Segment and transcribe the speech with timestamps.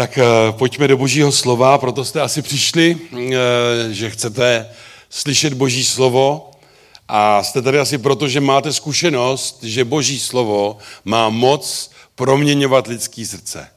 [0.00, 3.36] Tak eh, pojďme do Božího slova, proto jste asi přišli, eh,
[3.90, 4.68] že chcete
[5.10, 6.50] slyšet Boží slovo
[7.08, 13.26] a jste tady asi proto, že máte zkušenost, že Boží slovo má moc proměňovat lidský
[13.26, 13.68] srdce.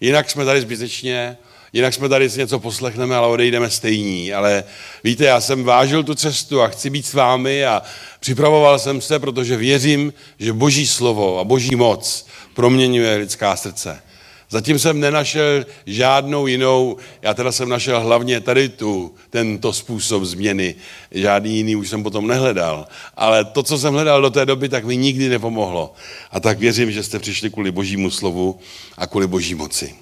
[0.00, 1.36] Jinak jsme tady zbytečně,
[1.72, 4.34] jinak jsme tady si něco poslechneme, ale odejdeme stejní.
[4.34, 4.64] Ale
[5.04, 7.82] víte, já jsem vážil tu cestu a chci být s vámi a
[8.20, 14.02] připravoval jsem se, protože věřím, že Boží slovo a Boží moc proměňuje lidská srdce.
[14.50, 20.74] Zatím jsem nenašel žádnou jinou, já teda jsem našel hlavně tady tu, tento způsob změny.
[21.10, 22.86] Žádný jiný už jsem potom nehledal.
[23.16, 25.94] Ale to, co jsem hledal do té doby, tak mi nikdy nepomohlo.
[26.30, 28.58] A tak věřím, že jste přišli kvůli božímu slovu
[28.98, 29.94] a kvůli boží moci.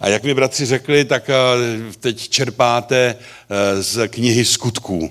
[0.00, 1.34] A jak mi bratři řekli, tak eh,
[2.00, 5.10] teď čerpáte eh, z knihy skutků.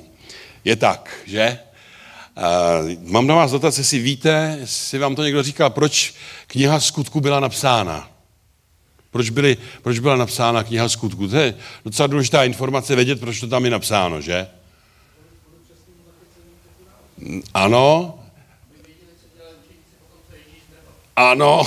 [0.66, 1.42] Je tak, že?
[1.42, 6.14] Eh, mám na vás dotaz, jestli víte, jestli vám to někdo říkal, proč
[6.48, 8.13] kniha skutků byla napsána.
[9.14, 11.28] Proč, byly, proč byla napsána kniha skutku?
[11.28, 14.48] To je docela důležitá informace vědět, proč to tam je napsáno, že?
[17.54, 18.20] Ano.
[21.16, 21.64] Ano,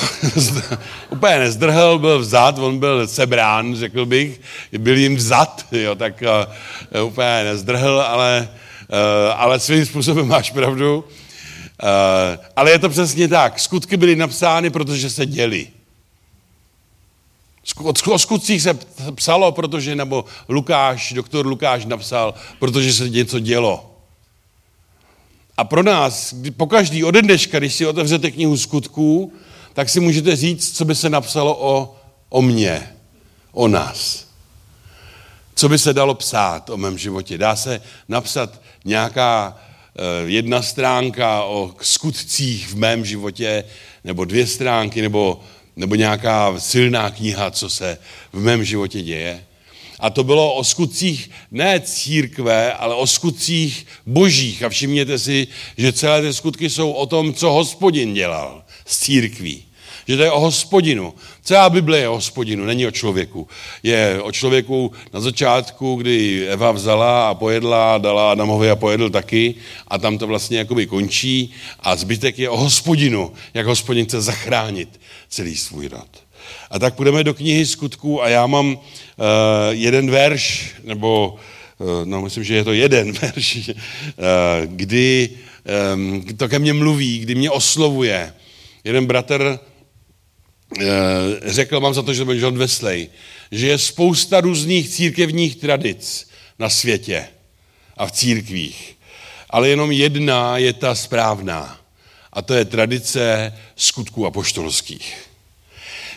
[1.11, 4.41] úplně nezdrhl, byl vzad, on byl sebrán, řekl bych,
[4.78, 6.22] byl jim vzad, jo, tak
[6.94, 8.48] uh, úplně nezdrhl, ale,
[8.88, 10.98] uh, ale svým způsobem máš pravdu.
[10.98, 15.75] Uh, ale je to přesně tak, skutky byly napsány, protože se děli.
[18.06, 18.78] O skutcích se
[19.14, 23.92] psalo, protože, nebo Lukáš, doktor Lukáš napsal, protože se něco dělo.
[25.56, 29.33] A pro nás, po každý ode dneška, když si otevřete knihu skutků,
[29.72, 31.97] tak si můžete říct, co by se napsalo o,
[32.28, 32.92] o mně,
[33.53, 34.27] o nás.
[35.55, 37.39] Co by se dalo psát o mém životě?
[37.39, 43.64] Dá se napsat nějaká eh, jedna stránka o skutcích v mém životě,
[44.05, 45.41] nebo dvě stránky, nebo
[45.77, 47.98] nebo nějaká silná kniha, co se
[48.32, 49.44] v mém životě děje.
[49.98, 54.62] A to bylo o skutcích ne církve, ale o skutcích božích.
[54.62, 59.65] A všimněte si, že celé ty skutky jsou o tom, co hospodin dělal s církví.
[60.06, 61.15] Že to je o hospodinu.
[61.43, 63.49] Celá Bible je o hospodinu, není o člověku.
[63.83, 69.55] Je o člověku na začátku, kdy Eva vzala a pojedla, dala Adamovi a pojedl taky
[69.89, 75.00] a tam to vlastně jakoby končí a zbytek je o hospodinu, jak hospodin chce zachránit
[75.28, 76.09] celý svůj rod.
[76.71, 78.77] A tak půjdeme do knihy skutků a já mám uh,
[79.71, 81.39] jeden verš, nebo
[81.78, 83.75] uh, no myslím, že je to jeden verš, uh,
[84.66, 85.31] kdy
[85.95, 88.34] um, to ke mně mluví, kdy mě oslovuje.
[88.84, 89.59] Jeden bratr
[91.44, 93.09] řekl, mám za to, že to byl John Wesley,
[93.50, 96.28] že je spousta různých církevních tradic
[96.59, 97.28] na světě
[97.97, 98.97] a v církvích,
[99.50, 101.81] ale jenom jedna je ta správná.
[102.32, 105.27] A to je tradice skutků apoštolských.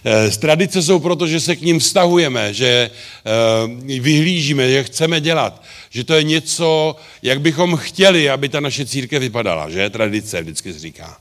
[0.06, 5.64] Eh, tradice jsou proto, že se k ním vztahujeme, že eh, vyhlížíme, že chceme dělat,
[5.90, 9.90] že to je něco, jak bychom chtěli, aby ta naše církev vypadala, že?
[9.90, 11.18] Tradice vždycky říká.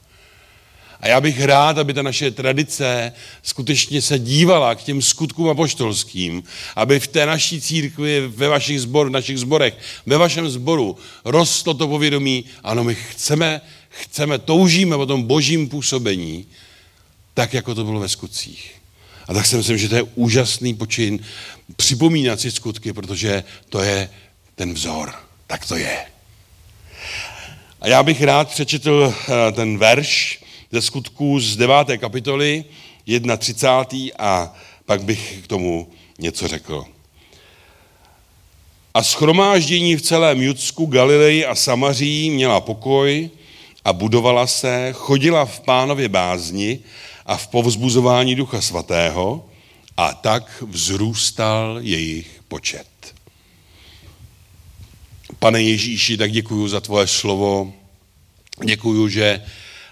[1.00, 6.42] A já bych rád, aby ta naše tradice skutečně se dívala k těm skutkům apoštolským,
[6.76, 9.74] aby v té naší církvi, ve vašich zbor, v našich zborech,
[10.06, 16.46] ve vašem zboru rostlo to povědomí, ano, my chceme, chceme, toužíme o tom božím působení,
[17.34, 18.74] tak, jako to bylo ve skutcích.
[19.28, 21.20] A tak si myslím, že to je úžasný počin
[21.76, 24.10] připomínat si skutky, protože to je
[24.54, 25.14] ten vzor.
[25.46, 25.98] Tak to je.
[27.80, 30.40] A já bych rád přečetl eh, ten verš,
[30.72, 31.76] ze skutků z 9.
[31.98, 32.64] kapitoly
[33.38, 34.14] 31.
[34.18, 34.54] a
[34.86, 36.84] pak bych k tomu něco řekl.
[38.94, 43.30] A schromáždění v celém Judsku, Galileji a Samaří měla pokoj
[43.84, 46.80] a budovala se, chodila v pánově bázni
[47.26, 49.48] a v povzbuzování ducha svatého
[49.96, 52.86] a tak vzrůstal jejich počet.
[55.38, 57.72] Pane Ježíši, tak děkuji za tvoje slovo.
[58.64, 59.42] Děkuji, že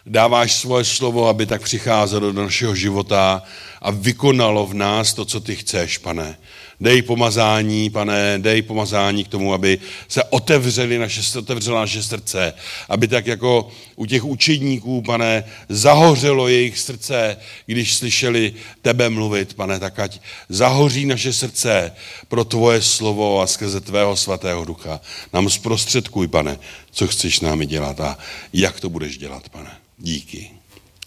[0.06, 3.42] dáváš svoje slovo, aby tak přicházelo do našeho života
[3.82, 6.38] a vykonalo v nás to, co ty chceš, pane.
[6.80, 9.78] Dej pomazání, pane, dej pomazání k tomu, aby
[10.08, 12.54] se otevřeli naše, otevřelo naše srdce,
[12.88, 17.36] aby tak jako u těch učedníků, pane, zahořelo jejich srdce,
[17.66, 21.92] když slyšeli tebe mluvit, pane, tak ať zahoří naše srdce
[22.28, 25.00] pro tvoje slovo a skrze tvého svatého ducha.
[25.32, 26.58] Nám zprostředkuj, pane,
[26.90, 28.18] co chceš námi dělat a
[28.52, 29.70] jak to budeš dělat, pane.
[29.98, 30.50] Díky.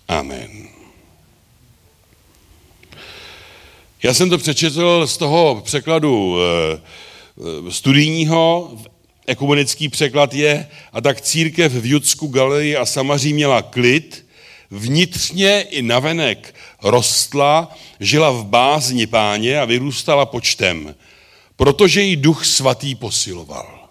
[0.08, 0.79] Amen.
[4.04, 6.82] Já jsem to přečetl z toho překladu eh,
[7.68, 8.72] eh, studijního,
[9.28, 14.26] ekumenický překlad je, a tak církev v Judsku, Galilei a Samaří měla klid,
[14.72, 20.96] vnitřně i navenek rostla, žila v bázni páně a vyrůstala počtem,
[21.56, 23.90] protože ji duch svatý posiloval.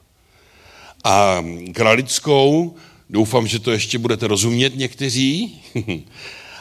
[1.04, 1.44] A
[1.74, 2.76] kralickou,
[3.10, 5.60] doufám, že to ještě budete rozumět někteří,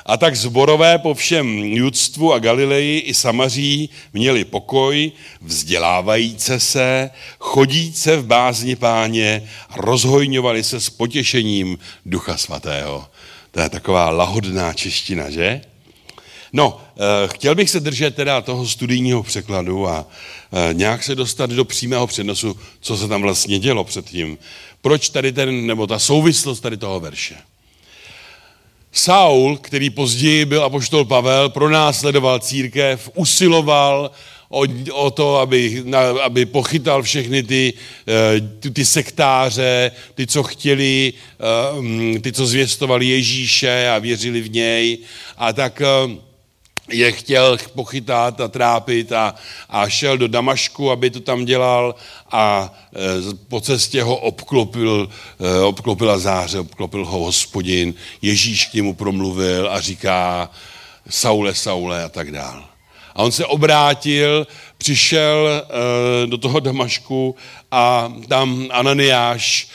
[0.07, 5.11] A tak zborové po všem judstvu a Galileji i Samaří měli pokoj,
[5.41, 7.09] vzdělávajíce se,
[7.39, 13.07] chodíce v bázni páně, rozhojňovali se s potěšením Ducha Svatého.
[13.51, 15.61] To je taková lahodná čeština, že?
[16.53, 20.05] No, eh, chtěl bych se držet teda toho studijního překladu a
[20.51, 24.37] eh, nějak se dostat do přímého přenosu, co se tam vlastně dělo předtím.
[24.81, 27.35] Proč tady ten, nebo ta souvislost tady toho verše.
[28.97, 34.11] Saul, který později byl apoštol Pavel, pronásledoval církev, usiloval
[34.49, 37.73] o, o to, aby, na, aby pochytal všechny ty,
[38.07, 41.13] eh, ty, ty sektáře, ty, co chtěli,
[42.15, 44.97] eh, ty, co zvěstovali Ježíše a věřili v něj.
[45.37, 46.26] A tak eh,
[46.89, 49.35] je chtěl pochytat a trápit a,
[49.69, 51.95] a šel do Damašku, aby to tam dělal
[52.31, 52.99] a e,
[53.47, 59.81] po cestě ho obklopil, e, obklopila záře, obklopil ho hospodin, Ježíš k němu promluvil a
[59.81, 60.49] říká
[61.09, 62.63] Saule, Saule a tak dál.
[63.15, 64.47] A on se obrátil,
[64.77, 67.35] přišel e, do toho Damašku
[67.71, 69.67] a tam Ananiáš,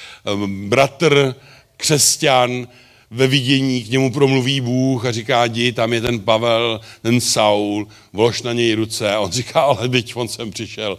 [0.47, 1.35] bratr,
[1.76, 2.69] křesťan,
[3.12, 7.88] ve vidění k němu promluví Bůh a říká, jdi, tam je ten Pavel, ten Saul,
[8.12, 9.14] vlož na něj ruce.
[9.14, 10.99] A on říká, ale teď on sem přišel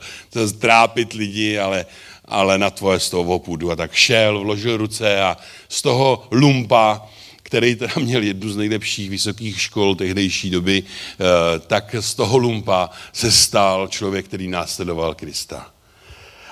[0.60, 1.86] trápit lidi, ale,
[2.26, 3.72] ale na tvoje slovo půjdu.
[3.72, 5.38] A tak šel, vložil ruce a
[5.70, 7.08] z toho lumpa,
[7.44, 12.90] který teda měl jednu z nejlepších vysokých škol tehdejší doby, eh, tak z toho lumpa
[13.14, 15.68] se stal člověk, který následoval Krista.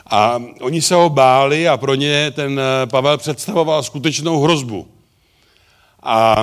[0.06, 5.01] A oni se ho báli a pro ně ten eh, Pavel představoval skutečnou hrozbu.
[6.04, 6.34] A,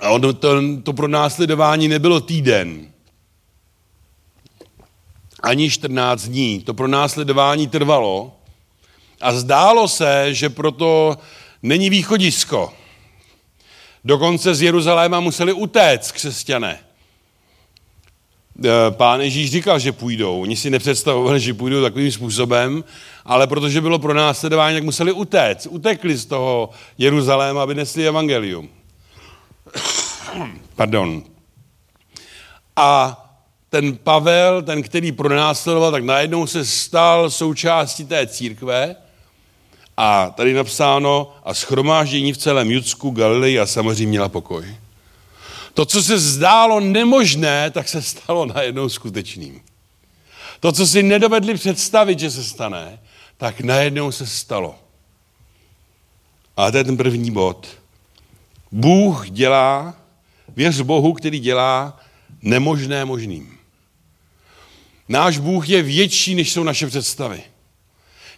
[0.00, 2.92] a ono to, to pro následování nebylo týden,
[5.42, 6.62] ani 14 dní.
[6.62, 8.36] To pro následování trvalo
[9.20, 11.18] a zdálo se, že proto
[11.62, 12.72] není východisko.
[14.04, 16.85] Dokonce z Jeruzaléma museli utéct křesťané.
[18.64, 20.40] E, pán Ježíš říkal, že půjdou.
[20.40, 22.84] Oni si nepředstavovali, že půjdou takovým způsobem,
[23.24, 25.66] ale protože bylo pro následování, tak museli utéct.
[25.70, 28.68] Utekli z toho Jeruzaléma, aby nesli evangelium.
[30.76, 31.22] Pardon.
[32.76, 33.22] A
[33.70, 38.96] ten Pavel, ten, který pronásledoval, tak najednou se stal součástí té církve
[39.96, 44.76] a tady napsáno a schromáždění v celém Judsku, Galileji a samozřejmě měla pokoj.
[45.76, 49.60] To, co se zdálo nemožné, tak se stalo najednou skutečným.
[50.60, 52.98] To, co si nedovedli představit, že se stane,
[53.36, 54.78] tak najednou se stalo.
[56.56, 57.68] A to je ten první bod.
[58.72, 59.96] Bůh dělá,
[60.56, 62.00] věř Bohu, který dělá
[62.42, 63.58] nemožné možným.
[65.08, 67.42] Náš Bůh je větší, než jsou naše představy.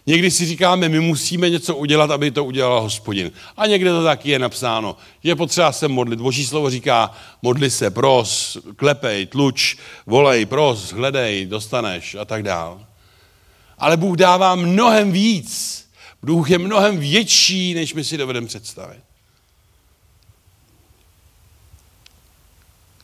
[0.09, 3.31] Někdy si říkáme, my musíme něco udělat, aby to udělal hospodin.
[3.57, 6.19] A někde to taky je napsáno, je potřeba se modlit.
[6.19, 7.11] Boží slovo říká,
[7.41, 12.85] modli se, pros, klepej, tluč, volej, pros, hledej, dostaneš a tak dál.
[13.77, 15.85] Ale Bůh dává mnohem víc.
[16.23, 19.01] Bůh je mnohem větší, než my si dovedeme představit.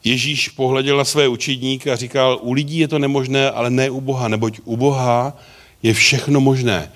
[0.04, 4.02] Ježíš pohleděl na své učedníky a říkal, u lidí je to nemožné, ale ne u
[4.02, 5.38] Boha, neboť u Boha
[5.86, 6.92] je všechno možné.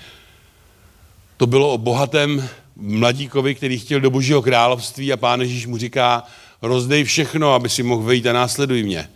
[1.38, 6.24] To bylo o bohatém mladíkovi, který chtěl do božího království a pán Ježíš mu říká,
[6.62, 9.10] rozdej všechno, aby si mohl vejít a následuj mě.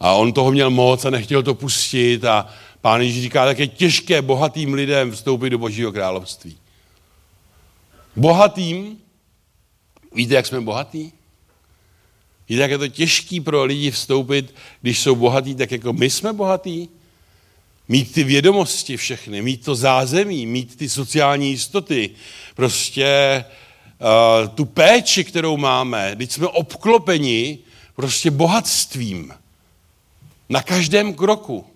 [0.00, 2.46] A on toho měl moc a nechtěl to pustit a
[2.80, 6.56] pán Ježíš říká, tak je těžké bohatým lidem vstoupit do božího království.
[8.16, 8.98] Bohatým,
[10.14, 11.12] víte, jak jsme bohatí?
[12.48, 16.32] Víte, jak je to těžký pro lidi vstoupit, když jsou bohatí, tak jako my jsme
[16.32, 16.88] bohatí?
[17.88, 22.10] Mít ty vědomosti všechny, mít to zázemí, mít ty sociální jistoty,
[22.54, 23.44] prostě
[23.98, 27.58] uh, tu péči, kterou máme, když jsme obklopeni
[27.96, 29.34] prostě bohatstvím.
[30.48, 31.66] Na každém kroku.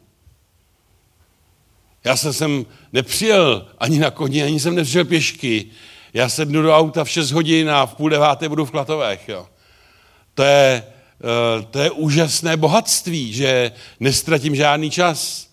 [2.05, 5.67] Já jsem sem nepřijel ani na koni, ani jsem nepřijel pěšky.
[6.15, 9.29] Já sednu do auta v 6 hodin a v půl deváté budu v Klatovech.
[9.29, 9.47] Jo.
[10.35, 10.85] To je,
[11.21, 15.46] eh, to je úžasné bohatství, že nestratím žádný čas.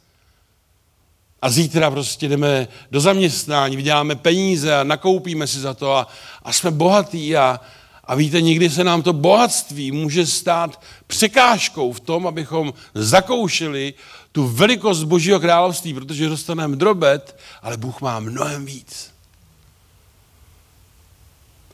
[1.44, 6.08] A zítra prostě jdeme do zaměstnání, vyděláme peníze a nakoupíme si za to a,
[6.44, 7.60] a jsme bohatí a,
[8.04, 13.94] a víte, někdy se nám to bohatství může stát překážkou v tom, abychom zakoušeli
[14.32, 19.12] tu velikost Božího království, protože dostaneme drobet, ale Bůh má mnohem víc.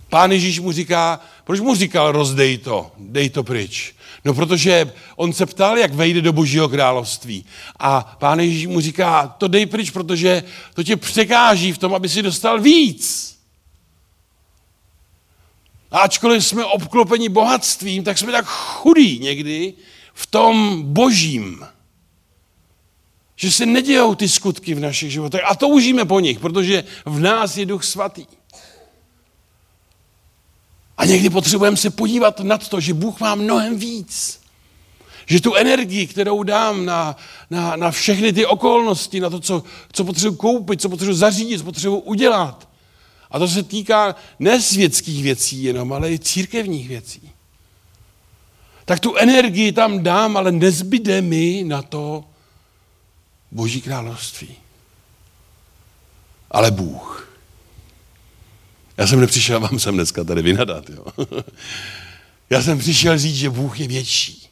[0.10, 3.96] Pán Ježíš mu říká, proč mu říkal rozdej to, dej to pryč?
[4.26, 7.46] No protože on se ptal, jak vejde do božího království.
[7.80, 12.10] A pán Ježíš mu říká, to dej pryč, protože to tě překáží v tom, aby
[12.10, 13.30] si dostal víc.
[15.92, 19.74] A ačkoliv jsme obklopeni bohatstvím, tak jsme tak chudí někdy
[20.14, 21.66] v tom božím.
[23.36, 25.42] Že se nedějou ty skutky v našich životech.
[25.46, 28.26] A toužíme po nich, protože v nás je duch svatý.
[31.00, 34.40] A někdy potřebujeme se podívat na to, že Bůh má mnohem víc.
[35.26, 37.16] Že tu energii, kterou dám na,
[37.50, 41.64] na, na všechny ty okolnosti, na to, co, co potřebuji koupit, co potřebuji zařídit, co
[41.64, 42.70] potřebuji udělat.
[43.32, 47.32] A to se týká ne světských věcí jenom, ale i církevních věcí.
[48.86, 52.24] Tak tu energii tam dám, ale nezbyde mi na to
[53.52, 54.56] Boží království.
[56.52, 57.29] Ale Bůh.
[59.00, 60.90] Já jsem nepřišel vám sem dneska tady vynadat.
[60.90, 61.06] Jo.
[62.50, 64.50] Já jsem přišel říct, že Bůh je větší.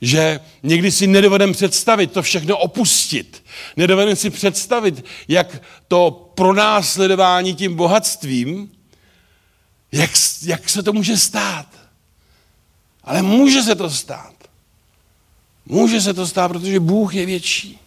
[0.00, 3.44] Že někdy si nedovedem představit to všechno opustit.
[3.76, 8.70] Nedovedem si představit, jak to pronásledování tím bohatstvím,
[9.92, 10.10] jak,
[10.42, 11.66] jak se to může stát.
[13.04, 14.34] Ale může se to stát.
[15.66, 17.78] Může se to stát, protože Bůh je větší.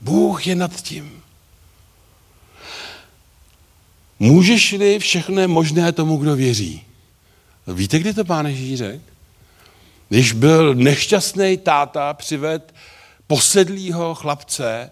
[0.00, 1.19] Bůh je nad tím.
[4.20, 6.82] Můžeš-li všechno možné tomu, kdo věří?
[7.66, 9.02] Víte, kdy to pán Ježíš řekl?
[10.08, 12.74] Když byl nešťastný táta, přived
[13.26, 14.90] posedlýho chlapce,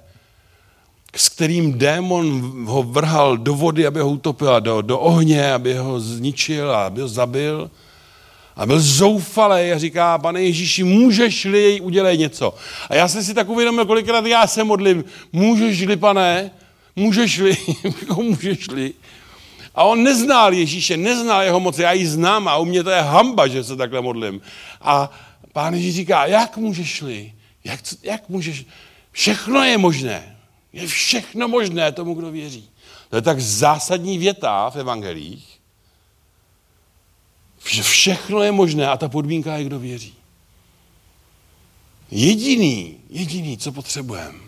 [1.16, 6.00] s kterým démon ho vrhal do vody, aby ho utopil, do, do ohně, aby ho
[6.00, 7.70] zničil a aby ho zabil.
[8.56, 12.54] A byl zoufalý a říká, pane Ježíši, můžeš-li udělej něco?
[12.90, 16.50] A já jsem si tak uvědomil, kolikrát já se modlím, můžeš-li, pane,
[16.98, 17.56] můžeš-li,
[18.16, 18.94] můžeš-li.
[19.74, 23.00] A on neznal Ježíše, neznal jeho moc, já ji znám a u mě to je
[23.00, 24.40] hamba, že se takhle modlím.
[24.80, 25.10] A
[25.52, 27.32] pán Ježíš říká, jak můžeš-li?
[27.64, 28.66] Jak, jak můžeš?
[29.12, 30.36] Všechno je možné.
[30.72, 32.68] Je všechno možné tomu, kdo věří.
[33.10, 35.60] To je tak zásadní věta v evangelích,
[37.68, 40.14] že všechno je možné a ta podmínka je, kdo věří.
[42.10, 44.38] Jediný, jediný, co potřebujeme,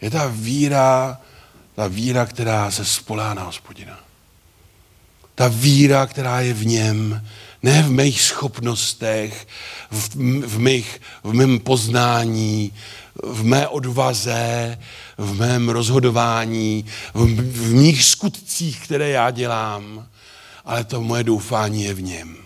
[0.00, 1.20] je ta víra,
[1.80, 4.00] ta víra, která se spolá na hospodina.
[5.34, 7.26] Ta víra, která je v něm,
[7.62, 9.48] ne v mých schopnostech,
[9.90, 10.14] v,
[10.46, 12.72] v, mých, v mém poznání,
[13.22, 14.78] v mé odvaze,
[15.18, 16.84] v mém rozhodování,
[17.14, 20.08] v, v mých skutcích, které já dělám,
[20.64, 22.36] ale to moje doufání je v něm.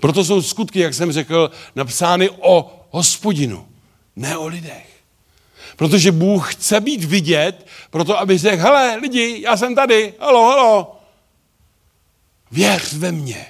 [0.00, 3.68] Proto jsou skutky, jak jsem řekl, napsány o hospodinu,
[4.16, 4.87] ne o lidech.
[5.78, 11.00] Protože Bůh chce být vidět, proto aby řekl, hele lidi, já jsem tady, halo, halo,
[12.50, 13.46] věř ve mě.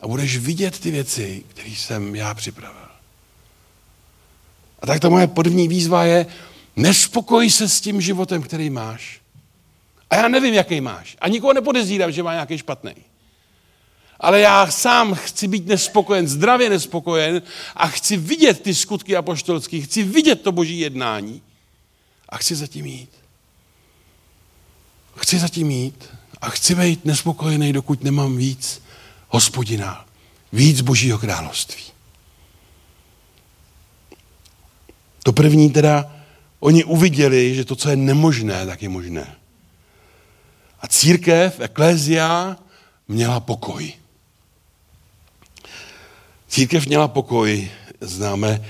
[0.00, 2.88] A budeš vidět ty věci, které jsem já připravil.
[4.82, 6.26] A tak ta moje první výzva je,
[6.76, 9.20] nespokoj se s tím životem, který máš.
[10.10, 11.16] A já nevím, jaký máš.
[11.20, 12.94] A nikoho nepodezírám, že má nějaký špatný.
[14.22, 17.42] Ale já sám chci být nespokojen, zdravě nespokojen
[17.76, 21.42] a chci vidět ty skutky apoštolské, chci vidět to boží jednání
[22.28, 23.10] a chci zatím jít.
[25.16, 26.08] Chci zatím jít
[26.40, 28.82] a chci být nespokojený, dokud nemám víc
[29.28, 30.06] hospodina,
[30.52, 31.82] víc božího království.
[35.22, 36.16] To první teda,
[36.60, 39.36] oni uviděli, že to, co je nemožné, tak je možné.
[40.80, 42.56] A církev, eklézia,
[43.08, 44.01] měla pokoj.
[46.52, 47.70] Církev měla pokoj.
[48.00, 48.64] Známe,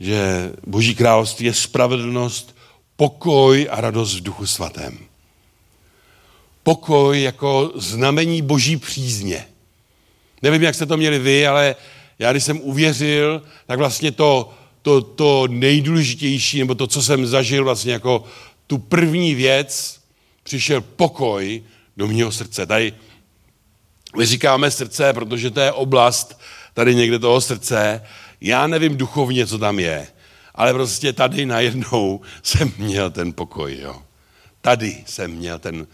[0.00, 2.56] že Boží království je spravedlnost,
[2.96, 4.98] pokoj a radost v duchu svatém.
[6.62, 9.46] Pokoj jako znamení Boží přízně.
[10.42, 11.76] Nevím, jak jste to měli vy, ale
[12.18, 17.64] já, když jsem uvěřil, tak vlastně to, to, to nejdůležitější, nebo to, co jsem zažil
[17.64, 18.24] vlastně jako
[18.66, 20.00] tu první věc,
[20.42, 21.62] přišel pokoj
[21.96, 22.66] do mého srdce.
[22.66, 22.92] Tady
[24.16, 26.38] my říkáme srdce, protože to je oblast
[26.76, 28.02] tady někde toho srdce.
[28.40, 30.06] Já nevím duchovně, co tam je,
[30.54, 33.78] ale prostě tady najednou jsem měl ten pokoj.
[33.80, 34.02] Jo.
[34.60, 35.86] Tady jsem měl ten,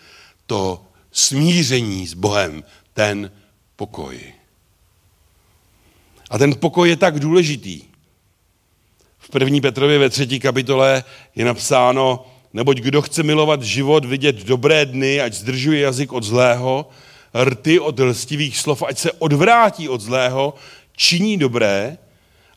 [0.46, 3.30] to smíření s Bohem, ten
[3.76, 4.32] pokoj.
[6.30, 7.82] A ten pokoj je tak důležitý.
[9.18, 11.04] V první Petrově ve třetí kapitole
[11.36, 16.88] je napsáno, Neboť kdo chce milovat život, vidět dobré dny, ať zdržuje jazyk od zlého,
[17.34, 20.54] rty od lstivých slov, ať se odvrátí od zlého,
[20.96, 21.98] činí dobré,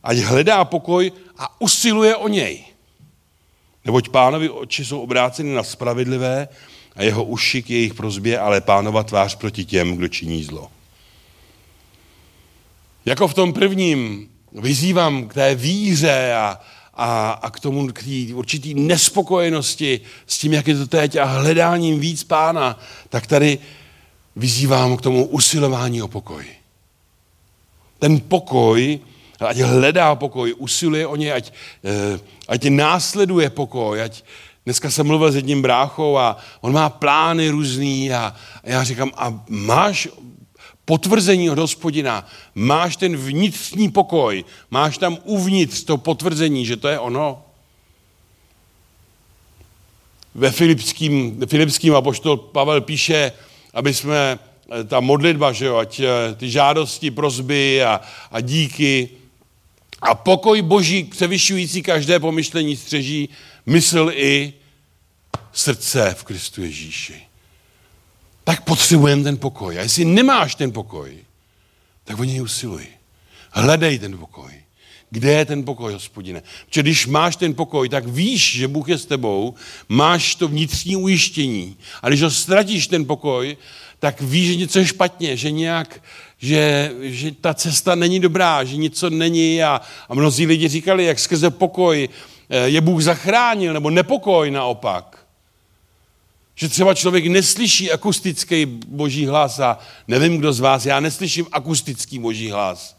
[0.02, 2.64] ať hledá pokoj a usiluje o něj.
[3.84, 6.48] Neboť pánovi oči jsou obráceny na spravedlivé
[6.96, 10.70] a jeho uši k jejich prozbě, ale pánova tvář proti těm, kdo činí zlo.
[13.04, 16.60] Jako v tom prvním vyzývám k té víře a,
[16.94, 21.24] a, a k tomu, k té určitý nespokojenosti s tím, jak je to teď a
[21.24, 22.78] hledáním víc pána,
[23.08, 23.58] tak tady
[24.36, 26.46] vyzývám k tomu usilování o pokoj.
[27.98, 29.00] Ten pokoj,
[29.40, 31.52] ať hledá pokoj, usiluje o něj, ať,
[31.84, 34.24] eh, ať následuje pokoj, ať,
[34.66, 39.10] Dneska jsem mluvil s jedním bráchou a on má plány různý a, a já říkám,
[39.16, 40.08] a máš
[40.84, 46.98] potvrzení od hospodina, máš ten vnitřní pokoj, máš tam uvnitř to potvrzení, že to je
[46.98, 47.42] ono.
[50.34, 53.32] Ve Filipským, Filipským apoštol Pavel píše,
[53.76, 58.00] aby jsme eh, ta modlitba, že jo, ať eh, ty žádosti, prozby a,
[58.32, 59.08] a díky
[60.02, 63.28] a pokoj boží převyšující každé pomyšlení střeží
[63.66, 64.52] mysl i
[65.52, 67.22] srdce v Kristu Ježíši.
[68.44, 69.78] Tak potřebujeme ten pokoj.
[69.78, 71.16] A jestli nemáš ten pokoj,
[72.04, 72.86] tak o něj usiluj.
[73.50, 74.65] Hledej ten pokoj.
[75.10, 76.42] Kde je ten pokoj, hospodine?
[76.66, 79.54] Protože když máš ten pokoj, tak víš, že Bůh je s tebou,
[79.88, 81.76] máš to vnitřní ujištění.
[82.02, 83.56] A když ho ztratíš ten pokoj,
[83.98, 86.02] tak víš, že něco je špatně, že nějak,
[86.38, 91.18] že, že ta cesta není dobrá, že něco není a, a mnozí lidi říkali, jak
[91.18, 92.08] skrze pokoj
[92.50, 95.26] eh, je Bůh zachránil, nebo nepokoj naopak.
[96.54, 102.18] Že třeba člověk neslyší akustický boží hlas a nevím, kdo z vás, já neslyším akustický
[102.18, 102.95] boží hlas.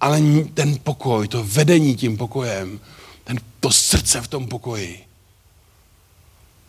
[0.00, 0.20] Ale
[0.54, 2.80] ten pokoj, to vedení tím pokojem,
[3.24, 5.04] ten, to srdce v tom pokoji.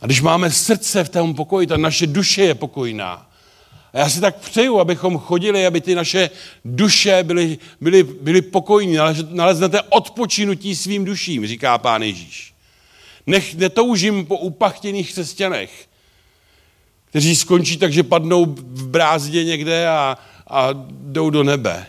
[0.01, 3.29] A když máme srdce v tom pokoji, ta naše duše je pokojná.
[3.93, 6.29] A já si tak přeju, abychom chodili, aby ty naše
[6.65, 8.97] duše byly, byly, byly pokojní,
[9.29, 12.53] naleznete odpočinutí svým duším, říká pán Ježíš.
[13.27, 15.87] Nech netoužím po upachtěných křesťanech,
[17.09, 20.17] kteří skončí tak, že padnou v brázdě někde a,
[20.47, 21.87] a jdou do nebe.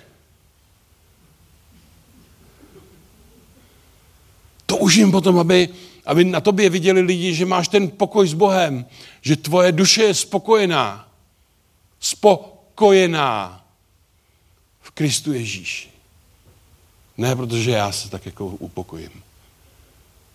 [4.71, 5.69] Toužím potom, aby,
[6.07, 8.87] aby na tobě viděli lidi, že máš ten pokoj s Bohem,
[9.23, 11.09] že tvoje duše je spokojená.
[12.01, 13.65] Spokojená
[14.81, 15.89] v Kristu Ježíši.
[17.19, 19.23] Ne, protože já se tak jako upokojím.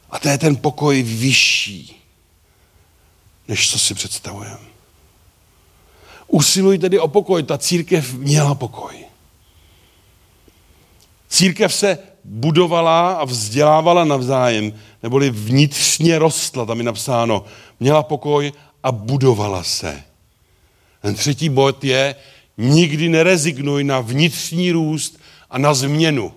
[0.10, 2.01] A to je ten pokoj vyšší,
[3.47, 4.67] než co si představujeme.
[6.27, 7.43] Usiluj tedy o pokoj.
[7.43, 9.05] Ta církev měla pokoj.
[11.29, 17.45] Církev se budovala a vzdělávala navzájem, neboli vnitřně rostla, tam je napsáno,
[17.79, 18.51] měla pokoj
[18.83, 20.03] a budovala se.
[21.01, 22.15] Ten třetí bod je,
[22.57, 26.33] nikdy nerezignuj na vnitřní růst a na změnu.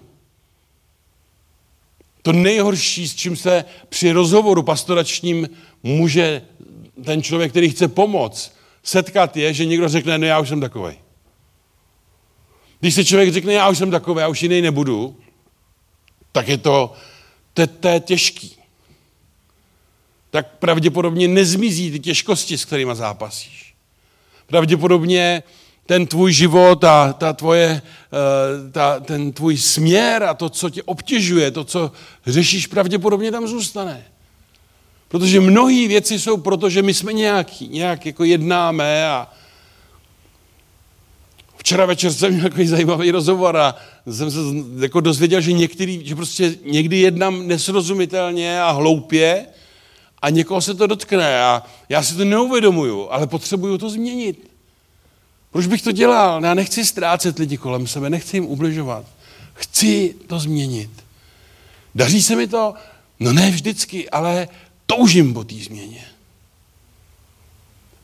[2.23, 5.49] To nejhorší, s čím se při rozhovoru pastoračním
[5.83, 6.43] může
[7.05, 10.95] ten člověk, který chce pomoct, setkat je, že někdo řekne, no já už jsem takový.
[12.81, 15.17] Když se člověk řekne, já už jsem takový, já už jiný nebudu,
[16.33, 16.93] tak je to,
[17.55, 18.57] to, to je těžký.
[20.31, 23.75] Tak pravděpodobně nezmizí ty těžkosti, s kterými zápasíš.
[24.47, 25.43] Pravděpodobně
[25.87, 30.83] ten tvůj život a ta tvoje, eh, ta, ten tvůj směr a to, co tě
[30.83, 31.93] obtěžuje, to, co
[32.27, 34.05] řešíš, pravděpodobně tam zůstane.
[35.09, 39.29] Protože mnohé věci jsou proto, že my jsme nějaký, nějak jako jednáme a
[41.69, 43.75] včera večer jsem měl takový zajímavý rozhovor a
[44.11, 44.39] jsem se
[44.79, 49.47] jako dozvěděl, že některý, že prostě někdy jednám nesrozumitelně a hloupě
[50.23, 54.51] a někoho se to dotkne a já si to neuvědomuju, ale potřebuju to změnit.
[55.51, 56.45] Proč bych to dělal?
[56.45, 59.05] Já nechci ztrácet lidi kolem sebe, nechci jim ubližovat.
[59.55, 60.91] Chci to změnit.
[61.95, 62.75] Daří se mi to?
[63.21, 64.49] No ne vždycky, ale
[64.87, 66.05] toužím po té změně.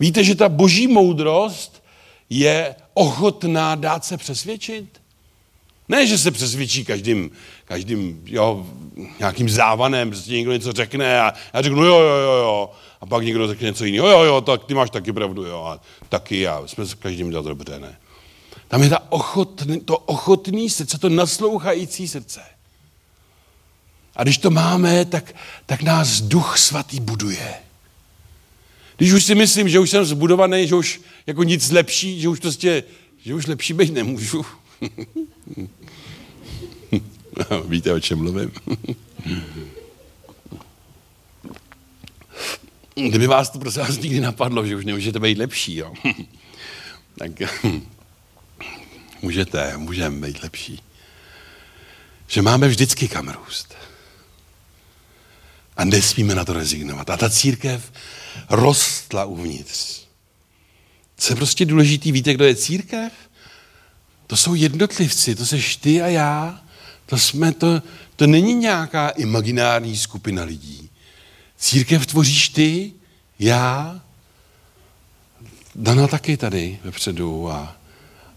[0.00, 1.83] Víte, že ta boží moudrost
[2.31, 5.01] je ochotná dát se přesvědčit?
[5.89, 7.31] Ne, že se přesvědčí každým,
[7.65, 8.67] každým jo,
[9.19, 12.71] nějakým závanem, prostě někdo něco řekne a já řeknu jo, jo, jo, jo.
[13.01, 15.81] A pak někdo řekne něco jiného, jo, jo, tak ty máš taky pravdu, jo, a
[16.09, 17.99] taky já, jsme s každým dělat dobře, ne.
[18.69, 22.41] Tam je ta ochotný, to ochotný srdce, to naslouchající srdce.
[24.17, 25.35] A když to máme, tak,
[25.67, 27.55] tak nás duch svatý buduje.
[28.97, 32.41] Když už si myslím, že už jsem zbudovaný, že už jako nic lepší, že už
[32.41, 32.85] prostě,
[33.19, 34.47] že už lepší být nemůžu.
[37.69, 38.53] Víte, o čem mluvím?
[42.95, 45.95] Kdyby vás to prosím vás nikdy napadlo, že už nemůžete být lepší, jo?
[47.19, 47.31] tak
[49.23, 50.83] můžete, můžeme být lepší.
[52.27, 53.75] Že máme vždycky kam růst.
[55.77, 57.11] A nesmíme na to rezignovat.
[57.11, 57.93] A ta církev
[58.51, 60.05] rostla uvnitř.
[61.16, 63.12] Co je prostě důležitý, víte, kdo je církev?
[64.27, 66.61] To jsou jednotlivci, to seš ty a já.
[67.07, 67.83] To, jsme to,
[68.16, 70.90] to není nějaká imaginární skupina lidí.
[71.59, 72.92] Církev tvoříš ty,
[73.38, 74.01] já,
[75.75, 77.77] Dana taky tady vepředu a,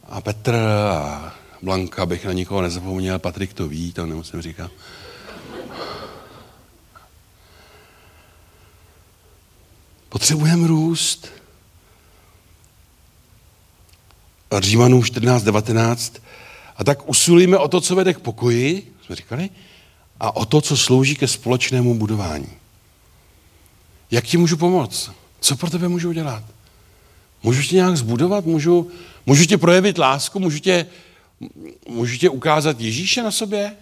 [0.09, 0.55] a Petr
[0.91, 4.71] a Blanka, bych na nikoho nezapomněl, Patrik to ví, to nemusím říkat.
[10.17, 11.27] Potřebujeme růst.
[14.51, 16.13] A Římanům 14, 19.
[16.77, 19.49] A tak usilujeme o to, co vede k pokoji, jsme říkali,
[20.19, 22.49] a o to, co slouží ke společnému budování.
[24.11, 25.11] Jak ti můžu pomoct?
[25.39, 26.43] Co pro tebe můžu udělat?
[27.43, 28.45] Můžu tě nějak zbudovat?
[28.45, 28.91] Můžu,
[29.25, 30.39] můžu tě projevit lásku?
[30.39, 30.85] Můžu tě,
[31.89, 33.75] můžu tě ukázat Ježíše na sobě?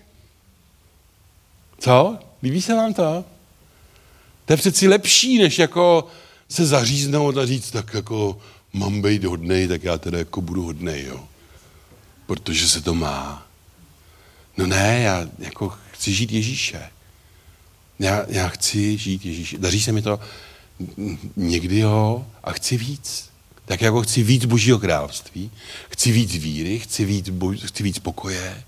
[1.80, 2.17] Co?
[2.43, 3.26] Líbí se vám to?
[4.45, 6.08] To je přeci lepší, než jako
[6.49, 8.38] se zaříznout a říct, tak jako
[8.73, 11.27] mám být hodnej, tak já teda jako budu hodnej, jo.
[12.25, 13.47] Protože se to má.
[14.58, 16.89] No ne, já jako chci žít Ježíše.
[17.99, 19.58] Já, já chci žít Ježíše.
[19.58, 20.19] Daří se mi to
[21.36, 23.29] někdy, jo, a chci víc.
[23.65, 25.51] Tak jako chci víc Božího království,
[25.89, 28.63] chci víc víry, chci víc, bož, chci víc pokoje,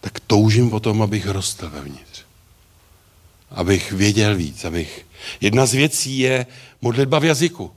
[0.00, 2.13] tak toužím potom, abych rostl vevnitř.
[3.54, 5.06] Abych věděl víc, abych...
[5.40, 6.46] Jedna z věcí je
[6.82, 7.72] modlitba v jazyku.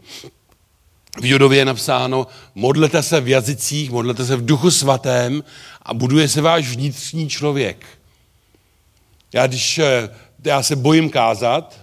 [1.22, 5.44] V Judově je napsáno, modlete se v jazycích, modlete se v duchu svatém
[5.82, 7.86] a buduje se váš vnitřní člověk.
[9.34, 10.10] Já když, eh,
[10.44, 11.80] já se bojím kázat,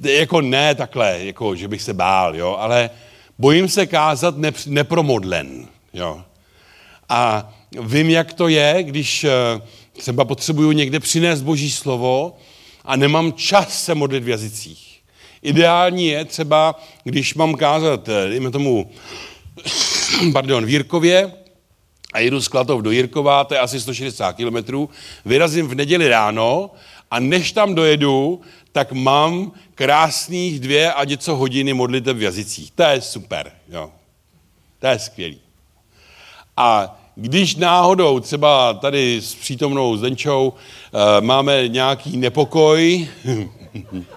[0.00, 2.90] jako ne takhle, jako že bych se bál, jo, ale
[3.38, 4.34] bojím se kázat
[4.66, 6.22] nepromodlen, jo.
[7.08, 9.30] A vím, jak to je, když eh,
[9.98, 12.36] třeba potřebuju někde přinést boží slovo
[12.84, 15.00] a nemám čas se modlit v jazycích.
[15.42, 18.90] Ideální je třeba, když mám kázat, eh, dejme tomu,
[20.32, 21.32] pardon, v Jirkově,
[22.12, 24.90] a jedu z Klatov do Jirkova, to je asi 160 kilometrů,
[25.24, 26.70] vyrazím v neděli ráno
[27.10, 28.40] a než tam dojedu,
[28.72, 32.70] tak mám krásných dvě a něco hodiny modliteb v jazycích.
[32.70, 33.90] To je super, jo.
[34.78, 35.40] To je skvělý.
[36.56, 43.08] A když náhodou třeba tady s přítomnou Zdenčou uh, máme nějaký nepokoj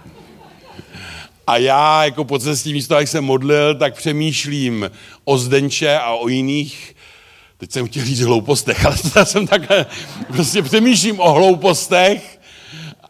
[1.47, 4.91] a já jako po cestě místo, jak jsem modlil, tak přemýšlím
[5.23, 6.95] o Zdenče a o jiných.
[7.57, 9.61] Teď jsem chtěl říct hloupostech, ale já jsem tak,
[10.27, 12.39] prostě přemýšlím o hloupostech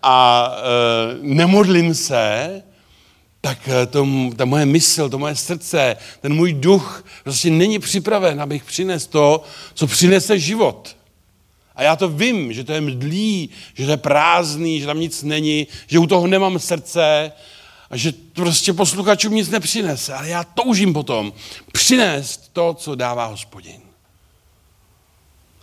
[0.03, 2.63] a e, nemodlím se,
[3.41, 8.41] tak e, to, ta moje mysl, to moje srdce, ten můj duch prostě není připraven,
[8.41, 10.97] abych přines to, co přinese život.
[11.75, 15.23] A já to vím, že to je mdlý, že to je prázdný, že tam nic
[15.23, 17.31] není, že u toho nemám srdce
[17.89, 20.13] a že prostě posluchačům nic nepřinese.
[20.13, 21.33] Ale já toužím potom
[21.71, 23.81] přinést to, co dává hospodin.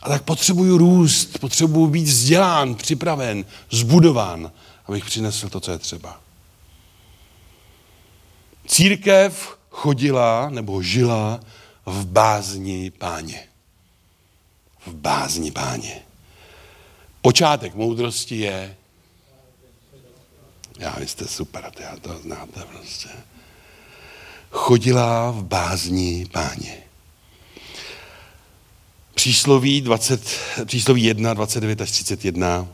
[0.03, 4.53] A tak potřebuju růst, potřebuju být vzdělán, připraven, zbudován,
[4.87, 6.24] abych přinesl to, co je třeba.
[8.67, 11.41] Církev chodila nebo žila
[11.87, 13.49] v bázni páně.
[14.87, 16.03] V bázni páně.
[17.23, 18.77] Počátek moudrosti je,
[20.79, 23.09] já vy jste super, já to znáte prostě.
[24.51, 26.77] Chodila v bázni páně.
[29.15, 32.69] Přísloví, 20, přísloví 1, 29 až 31.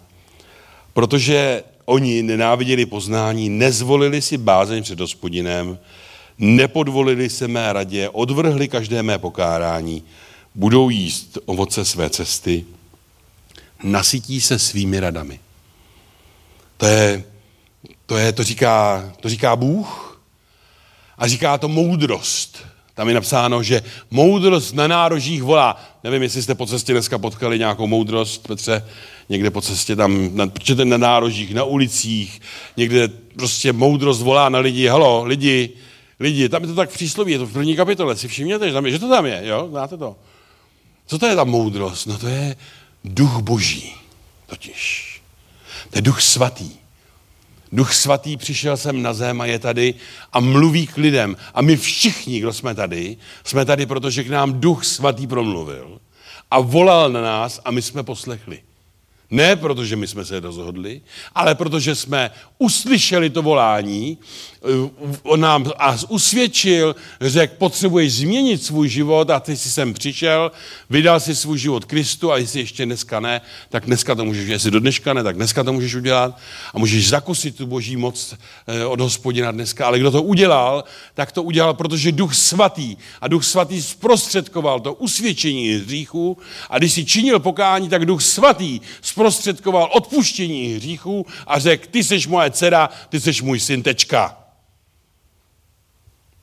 [0.93, 5.79] Protože oni nenáviděli poznání, nezvolili si bázeň před hospodinem,
[6.39, 10.03] nepodvolili se mé radě, odvrhli každé mé pokárání,
[10.55, 12.65] budou jíst ovoce své cesty,
[13.83, 15.41] nasytí se svými radami.
[16.77, 17.25] To je,
[18.07, 20.21] to je, to říká, to říká Bůh
[21.19, 22.67] a říká to moudrost.
[23.01, 25.83] Tam je napsáno, že moudrost na nárožích volá.
[26.05, 28.85] Nevím, jestli jste po cestě dneska potkali nějakou moudrost, Petře,
[29.29, 32.41] někde po cestě tam, na, ten na nárožích, na ulicích,
[32.77, 35.71] někde prostě moudrost volá na lidi, halo, lidi,
[36.21, 38.73] lidi, tam je to tak v přísloví, je to v první kapitole, si všimněte, že,
[38.73, 40.17] tam je, že to tam je, jo, znáte to.
[41.07, 42.07] Co to je ta moudrost?
[42.07, 42.57] No to je
[43.05, 43.95] duch boží,
[44.47, 45.07] totiž.
[45.91, 46.71] To je duch svatý.
[47.73, 49.95] Duch svatý přišel sem na zem a je tady
[50.33, 51.37] a mluví k lidem.
[51.55, 56.01] A my všichni, kdo jsme tady, jsme tady, protože k nám duch svatý promluvil
[56.51, 58.63] a volal na nás a my jsme poslechli.
[59.31, 61.01] Ne protože my jsme se rozhodli,
[61.35, 64.19] ale protože jsme uslyšeli to volání
[65.23, 70.53] on nám a usvědčil, řekl, potřebuješ změnit svůj život a ty jsi sem přišel,
[70.91, 74.71] vydal si svůj život Kristu a jestli ještě dneska ne, tak dneska to můžeš, jestli
[74.71, 76.39] do dneška ne, tak dneska to můžeš udělat
[76.75, 78.35] a můžeš zakusit tu boží moc
[78.67, 79.87] eh, od hospodina dneska.
[79.87, 84.95] Ale kdo to udělal, tak to udělal, protože duch svatý a duch svatý zprostředkoval to
[84.95, 86.39] usvědčení hříchů
[86.71, 89.20] a když si činil pokání, tak duch svatý zprostředkoval
[89.91, 94.37] odpuštění hříchů a řekl, ty seš moje dcera, ty seš můj syn, tečka.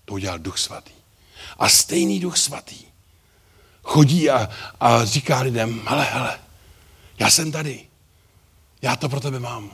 [0.05, 0.91] To udělal Duch Svatý.
[1.57, 2.87] A stejný Duch Svatý
[3.87, 6.39] chodí a, a říká lidem, hele, hele,
[7.19, 7.85] já jsem tady,
[8.81, 9.71] já to pro tebe mám.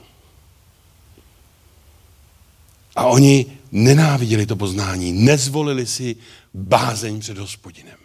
[2.96, 6.16] A oni nenáviděli to poznání, nezvolili si
[6.54, 7.98] bázeň před hospodinem.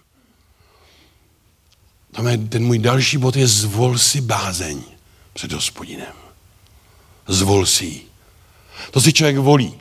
[2.48, 4.82] Ten můj další bod je zvol si bázeň
[5.32, 6.14] před hospodinem.
[7.28, 8.02] Zvol si ji.
[8.90, 9.74] To si člověk volí.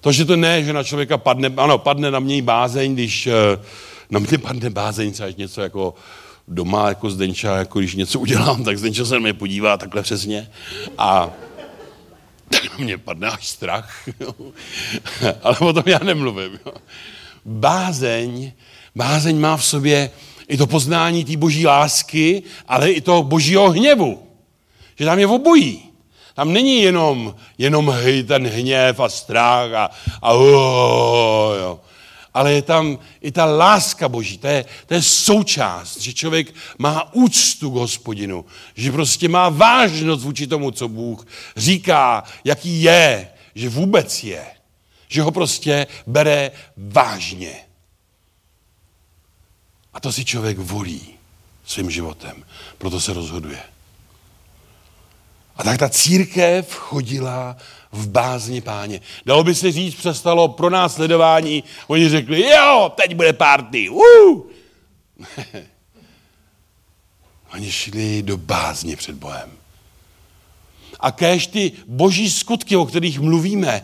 [0.00, 3.32] To, že to ne, že na člověka padne, ano, padne na mě bázeň, když eh,
[4.10, 5.94] na mě padne bázeň, třeba něco jako
[6.48, 10.50] doma, jako Zdenča, jako když něco udělám, tak Zdenča se na mě podívá takhle přesně
[10.98, 11.30] a
[12.48, 14.08] tak na mě padne až strach.
[15.42, 16.58] Ale o tom já nemluvím.
[17.44, 18.52] Bázeň,
[18.94, 20.10] bázeň má v sobě
[20.48, 24.22] i to poznání té boží lásky, ale i toho božího hněvu.
[24.98, 25.82] Že tam je obojí.
[26.34, 27.94] Tam není jenom, jenom
[28.26, 29.90] ten hněv a strach a,
[30.22, 31.80] a oh, jo.
[32.34, 37.14] Ale je tam i ta láska boží, to je, to je součást, že člověk má
[37.14, 43.68] úctu k hospodinu, že prostě má vážnost vůči tomu, co Bůh říká, jaký je, že
[43.68, 44.46] vůbec je,
[45.08, 47.65] že ho prostě bere vážně.
[49.96, 51.14] A to si člověk volí
[51.66, 52.44] svým životem,
[52.78, 53.62] proto se rozhoduje.
[55.56, 57.56] A tak ta církev chodila
[57.92, 59.00] v bázni páně.
[59.26, 61.64] Dalo by se říct, přestalo pro nás sledování.
[61.86, 63.88] Oni řekli, jo, teď bude party.
[63.88, 64.42] Uh!
[67.54, 69.50] Oni šli do bázně před Bohem.
[71.00, 73.82] A kéž ty boží skutky, o kterých mluvíme,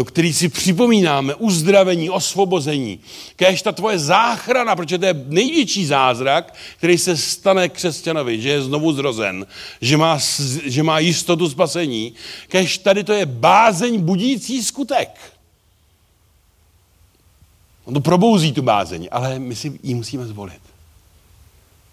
[0.00, 3.00] o kterých si připomínáme, uzdravení, osvobození,
[3.36, 8.62] kéž ta tvoje záchrana, protože to je největší zázrak, který se stane křesťanovi, že je
[8.62, 9.46] znovu zrozen,
[9.80, 10.18] že má,
[10.64, 12.12] že má jistotu spasení,
[12.48, 15.32] kéž tady to je bázeň budící skutek.
[17.84, 20.62] On to probouzí tu bázeň, ale my si ji musíme zvolit.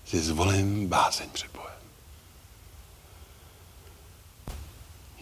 [0.06, 1.70] Si zvolím bázeň před Bohem.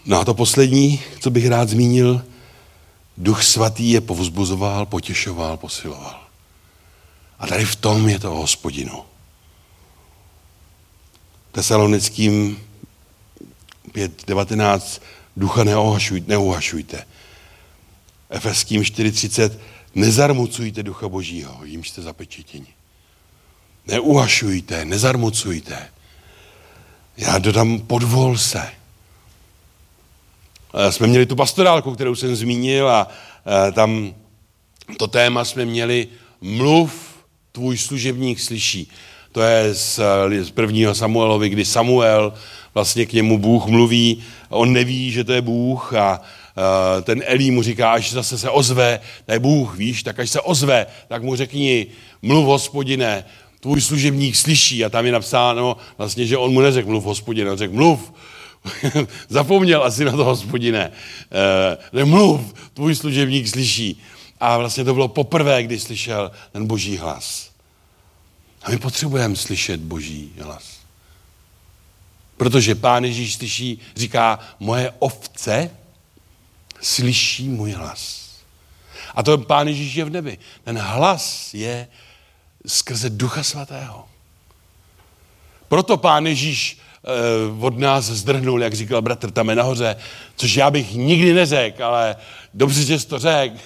[0.08, 2.26] No a to poslední, co bych rád zmínil,
[3.18, 6.20] Duch Svatý je povzbuzoval, potěšoval, posiloval.
[7.40, 9.04] A tady v tom je to hospodinu.
[11.52, 12.60] Tesalonickým
[13.92, 15.02] 5.19
[15.38, 17.06] ducha neuhašujte, neuhašujte.
[18.30, 19.58] Efeským 4.30
[19.96, 22.68] nezarmucujte ducha božího, jim jste zapečetěni.
[23.88, 25.90] Neuhašujte, nezarmucujte.
[27.18, 28.78] Já dodám podvol se.
[30.80, 33.08] Eh, jsme měli tu pastorálku, kterou jsem zmínil a
[33.68, 34.14] eh, tam
[34.98, 36.08] to téma jsme měli
[36.42, 37.08] mluv,
[37.52, 38.90] tvůj služebník slyší.
[39.32, 42.34] To je z, eh, z prvního Samuelovi, kdy Samuel
[42.74, 46.22] vlastně k němu Bůh mluví, on neví, že to je Bůh a
[47.04, 50.42] ten Elí mu říká, až zase se ozve, to je Bůh, víš, tak až se
[50.42, 51.88] ozve, tak mu řekni,
[52.22, 53.26] mluv hospodine,
[53.60, 57.58] tvůj služebník slyší a tam je napsáno vlastně, že on mu neřekl mluv hospodine, on
[57.58, 58.12] řekl mluv,
[59.30, 60.80] Zapomněl asi na to hospodine.
[60.82, 64.02] E, nemluv, tvůj služebník slyší.
[64.40, 67.52] A vlastně to bylo poprvé, kdy slyšel ten boží hlas.
[68.64, 70.78] A my potřebujeme slyšet boží hlas.
[72.38, 75.70] Protože pán Ježíš slyší, říká, moje ovce
[76.82, 78.28] slyší můj hlas.
[79.16, 80.38] A to pán Ježíš je v nebi.
[80.64, 81.88] Ten hlas je
[82.66, 84.08] skrze Ducha Svatého.
[85.68, 86.87] Proto pán Ježíš Eh,
[87.60, 89.96] od nás zdrhnul, jak říkal bratr tam je nahoře,
[90.36, 92.16] což já bych nikdy neřekl, ale
[92.54, 93.58] dobře, že jsi to řekl.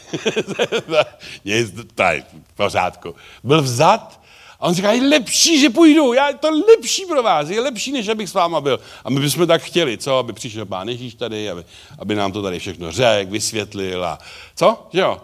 [1.96, 3.16] to je v pořádku.
[3.44, 4.22] Byl vzad
[4.60, 7.92] a on říká, je lepší, že půjdu, já, je to lepší pro vás, je lepší,
[7.92, 8.80] než abych s váma byl.
[9.06, 11.64] A my bychom tak chtěli, co, aby přišel pán Ježíš tady, aby,
[12.00, 14.20] aby nám to tady všechno řekl, vysvětlil a
[14.56, 15.22] co, že jo,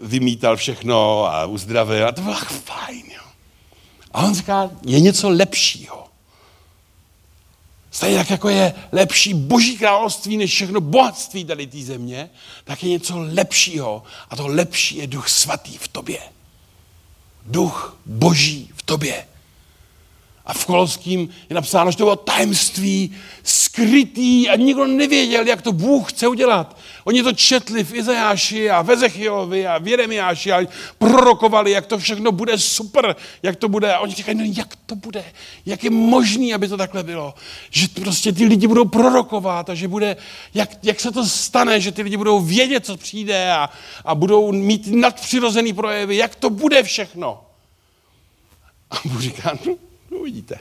[0.00, 3.22] vymítal všechno a uzdravil a to bylo fajn, jo.
[4.12, 6.05] A on říká, je něco lepšího.
[7.96, 12.30] Stejně tak, jako je lepší boží království než všechno bohatství tady té země,
[12.64, 14.02] tak je něco lepšího.
[14.30, 16.18] A to lepší je duch svatý v tobě.
[17.46, 19.26] Duch boží v tobě.
[20.46, 25.72] A v Koloským je napsáno, že to bylo tajemství skrytý a nikdo nevěděl, jak to
[25.72, 26.76] Bůh chce udělat.
[27.04, 30.66] Oni to četli v Izajáši a v Ezechielovi a v Jeremiáši a
[30.98, 33.94] prorokovali, jak to všechno bude super, jak to bude.
[33.94, 35.24] A oni říkají, no jak to bude,
[35.66, 37.34] jak je možný, aby to takhle bylo.
[37.70, 40.16] Že prostě ty lidi budou prorokovat a že bude,
[40.54, 43.70] jak, jak se to stane, že ty lidi budou vědět, co přijde a,
[44.04, 47.40] a budou mít nadpřirozený projevy, jak to bude všechno.
[48.90, 49.76] A Bůh říká, no,
[50.10, 50.58] Uvidíte.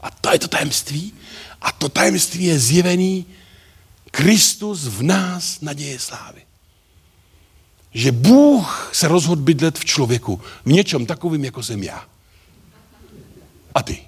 [0.00, 1.14] A to je to tajemství.
[1.60, 3.26] A to tajemství je zjevený
[4.10, 6.42] Kristus v nás naděje slávy.
[7.94, 12.08] Že Bůh se rozhodl bydlet v člověku, v něčem takovým, jako jsem já.
[13.74, 14.06] A ty.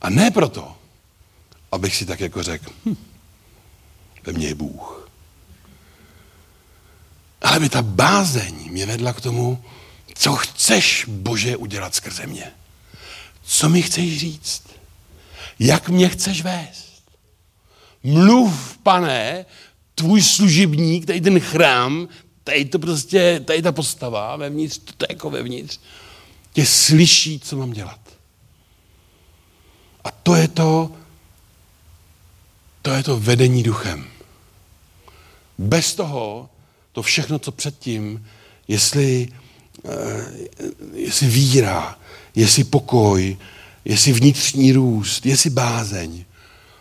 [0.00, 0.76] A ne proto,
[1.72, 2.96] abych si tak jako řekl, hm,
[4.22, 4.99] ve mně je Bůh.
[7.42, 9.64] Ale by ta bázeň mě vedla k tomu,
[10.14, 12.52] co chceš, Bože, udělat skrze mě.
[13.42, 14.62] Co mi chceš říct?
[15.58, 17.02] Jak mě chceš vést?
[18.02, 19.46] Mluv, pane,
[19.94, 22.08] tvůj služebník, tady ten chrám,
[22.44, 25.80] tady to prostě, tady ta postava vevnitř, to je jako vevnitř,
[26.52, 28.00] tě slyší, co mám dělat.
[30.04, 30.92] A to je to,
[32.82, 34.10] to je to vedení duchem.
[35.58, 36.50] Bez toho
[36.92, 38.26] to všechno, co předtím,
[38.68, 39.28] jestli,
[39.84, 40.32] eh,
[40.94, 41.98] jestli víra,
[42.34, 43.36] jestli pokoj,
[43.84, 46.24] jestli vnitřní růst, jestli bázeň,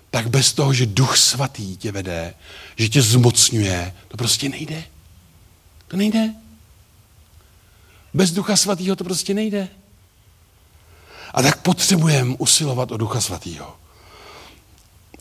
[0.09, 2.33] tak bez toho, že duch svatý tě vede,
[2.77, 4.83] že tě zmocňuje, to prostě nejde.
[5.87, 6.33] To nejde.
[8.13, 9.67] Bez ducha svatého to prostě nejde.
[11.33, 13.77] A tak potřebujeme usilovat o ducha svatého.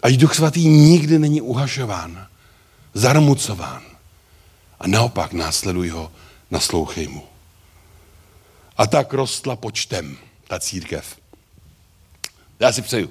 [0.02, 2.26] A duch svatý nikdy není uhašován,
[2.94, 3.97] zarmucován.
[4.80, 6.12] A naopak následuj ho,
[6.50, 7.22] naslouchej mu.
[8.76, 10.16] A tak rostla počtem
[10.48, 11.16] ta církev.
[12.60, 13.10] Já si přeju.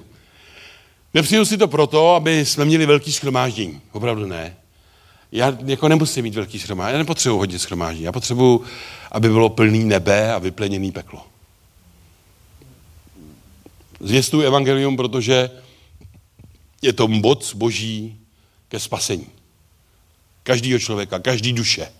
[1.14, 3.80] Nepřeju si to proto, aby jsme měli velký schromáždění.
[3.92, 4.56] Opravdu ne.
[5.32, 6.92] Já jako nemusím mít velký schromáždění.
[6.92, 8.04] Já nepotřebuji hodně schromáždění.
[8.04, 8.64] Já potřebuji,
[9.12, 11.26] aby bylo plný nebe a vypleněný peklo.
[14.00, 15.50] Zvěstuji evangelium, protože
[16.82, 18.20] je to moc boží
[18.68, 19.37] ke spasení
[20.48, 21.92] každého člověka, každý duše.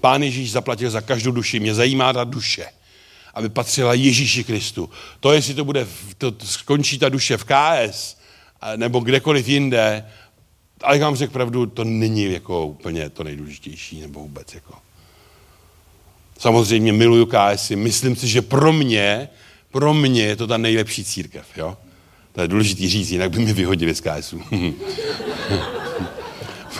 [0.00, 1.60] Pán Ježíš zaplatil za každou duši.
[1.60, 2.66] Mě zajímá ta duše,
[3.34, 4.90] aby patřila Ježíši Kristu.
[5.20, 5.86] To, jestli to bude,
[6.18, 8.16] to skončí ta duše v KS,
[8.76, 10.04] nebo kdekoliv jinde,
[10.82, 14.74] ale jak vám řekl pravdu, to není jako úplně to nejdůležitější, nebo vůbec jako.
[16.38, 19.28] Samozřejmě miluju KS, myslím si, že pro mě,
[19.70, 21.76] pro mě je to ta nejlepší církev, jo.
[22.32, 24.42] To je důležitý říct, jinak by mi vyhodili z KSu.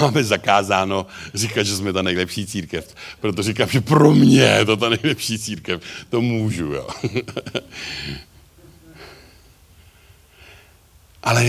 [0.01, 2.95] máme zakázáno říkat, že jsme ta nejlepší církev.
[3.21, 5.83] Proto říkám, že pro mě je to ta nejlepší církev.
[6.11, 6.89] To můžu, jo.
[11.23, 11.45] Ale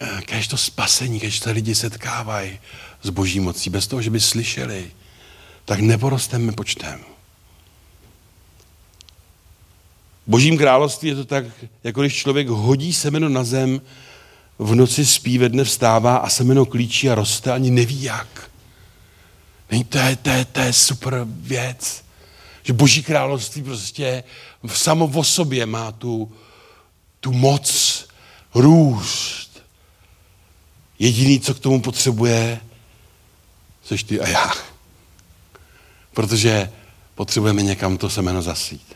[0.00, 2.58] eh, když to spasení, když se lidi setkávají
[3.02, 4.90] s boží mocí, bez toho, že by slyšeli,
[5.64, 7.00] tak neporosteme počtem.
[10.26, 11.44] Božím království je to tak,
[11.84, 13.80] jako když člověk hodí semeno na zem
[14.58, 18.50] v noci spí, ve dne vstává a semeno klíčí a roste, ani neví jak.
[19.70, 22.04] Není to, je, to, je, to je super věc.
[22.62, 24.24] Že Boží království prostě
[24.66, 26.32] samo o sobě má tu,
[27.20, 28.06] tu moc
[28.54, 29.62] růst.
[30.98, 32.60] Jediný, co k tomu potřebuje,
[33.84, 34.52] jsi ty a já.
[36.12, 36.72] Protože
[37.14, 38.94] potřebujeme někam to semeno zasít.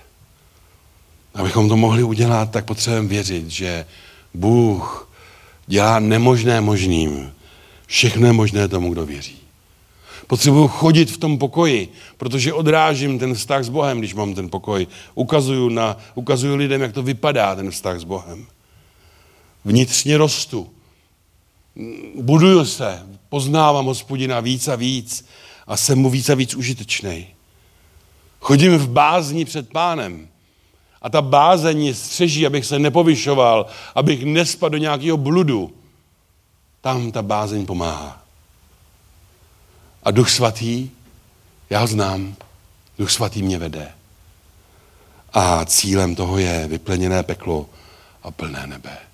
[1.35, 3.87] Abychom to mohli udělat, tak potřebujeme věřit, že
[4.35, 5.10] Bůh
[5.71, 7.33] dělá nemožné možným.
[7.87, 9.37] Všechno je možné tomu, kdo věří.
[10.27, 14.87] Potřebuju chodit v tom pokoji, protože odrážím ten vztah s Bohem, když mám ten pokoj.
[15.15, 18.47] Ukazuju, na, ukazuju lidem, jak to vypadá, ten vztah s Bohem.
[19.65, 20.71] Vnitřně rostu.
[22.21, 25.27] Buduju se, poznávám hospodina víc a víc
[25.67, 27.27] a jsem mu víc a víc užitečný.
[28.41, 30.29] Chodím v bázni před pánem.
[31.03, 35.73] A ta bázeň je střeží, abych se nepovyšoval, abych nespadl do nějakého bludu.
[36.81, 38.23] Tam ta bázeň pomáhá.
[40.03, 40.91] A Duch Svatý,
[41.71, 42.35] já ho znám,
[42.99, 43.93] Duch Svatý mě vede.
[45.33, 47.67] A cílem toho je vyplněné peklo
[48.23, 49.10] a plné nebe.